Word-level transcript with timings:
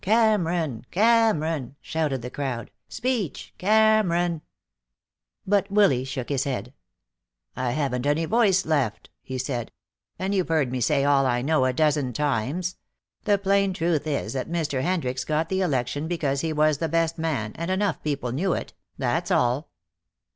"Cameron! 0.03 0.83
Cameron!" 0.89 1.75
shouted 1.79 2.23
the 2.23 2.31
crowd. 2.31 2.71
"Speech! 2.89 3.53
Cameron!" 3.59 4.41
But 5.45 5.69
Willy 5.69 6.05
shook 6.05 6.29
his 6.29 6.43
head. 6.45 6.73
"I 7.55 7.69
haven't 7.73 8.07
any 8.07 8.25
voice 8.25 8.65
left," 8.65 9.11
he 9.21 9.37
said, 9.37 9.71
"and 10.17 10.33
you've 10.33 10.47
heard 10.49 10.71
me 10.71 10.81
say 10.81 11.05
all 11.05 11.27
I 11.27 11.43
know 11.43 11.65
a 11.65 11.71
dozen 11.73 12.13
times. 12.13 12.77
The 13.25 13.37
plain 13.37 13.73
truth 13.73 14.07
is 14.07 14.33
that 14.33 14.49
Mr. 14.49 14.81
Hendricks 14.81 15.23
got 15.23 15.49
the 15.49 15.61
election 15.61 16.07
because 16.07 16.41
he 16.41 16.51
was 16.51 16.79
the 16.79 16.89
best 16.89 17.19
man, 17.19 17.51
and 17.53 17.69
enough 17.69 18.01
people 18.01 18.31
knew 18.31 18.53
it. 18.53 18.73
That's 18.97 19.29
all." 19.29 19.69